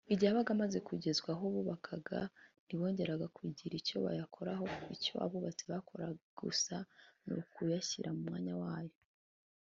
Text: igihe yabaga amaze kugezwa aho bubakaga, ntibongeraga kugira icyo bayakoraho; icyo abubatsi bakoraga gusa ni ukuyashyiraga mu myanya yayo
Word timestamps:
igihe 0.13 0.29
yabaga 0.29 0.51
amaze 0.57 0.77
kugezwa 0.87 1.29
aho 1.35 1.45
bubakaga, 1.53 2.19
ntibongeraga 2.65 3.27
kugira 3.37 3.73
icyo 3.81 3.97
bayakoraho; 4.05 4.65
icyo 4.95 5.13
abubatsi 5.25 5.63
bakoraga 5.71 6.21
gusa 6.39 6.75
ni 7.23 7.31
ukuyashyiraga 7.41 8.15
mu 8.17 8.21
myanya 8.29 8.55
yayo 8.63 8.95